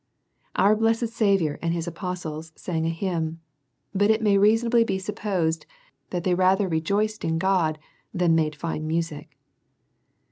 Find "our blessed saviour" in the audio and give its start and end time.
0.55-1.59